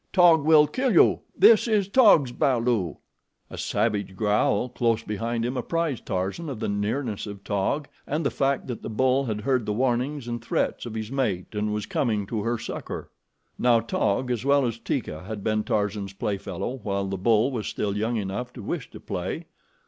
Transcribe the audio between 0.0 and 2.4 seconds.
Taug will kill you. This is Taug's